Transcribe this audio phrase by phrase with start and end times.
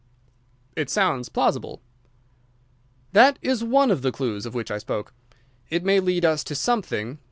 [0.75, 1.79] "It sounds plausible."
[3.11, 5.13] "That is one of the clues of which I spoke.
[5.69, 7.19] It may lead us to something.